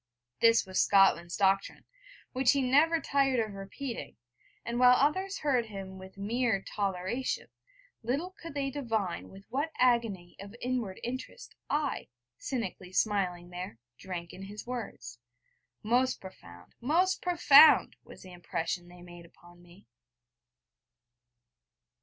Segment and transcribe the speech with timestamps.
[0.39, 1.85] This was Scotland's doctrine,
[2.33, 4.15] which he never tired of repeating;
[4.65, 7.49] and while others heard him with mere toleration,
[8.01, 12.07] little could they divine with what agony of inward interest, I,
[12.39, 15.19] cynically smiling there, drank in his words.
[15.83, 19.85] Most profound, most profound, was the impression they made upon me.